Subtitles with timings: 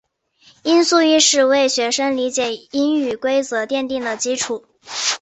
[0.63, 4.65] 音素意识为学生理解英语规则奠定了基础。